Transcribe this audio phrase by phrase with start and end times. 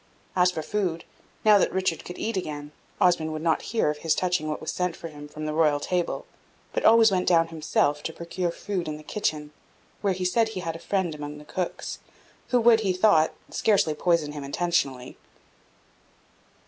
[0.35, 1.05] As for food,
[1.45, 4.71] now that Richard could eat again, Osmond would not hear of his touching what was
[4.71, 6.25] sent for him from the royal table,
[6.73, 9.51] but always went down himself to procure food in the kitchen,
[10.01, 11.99] where he said he had a friend among the cooks,
[12.47, 15.17] who would, he thought, scarcely poison him intentionally.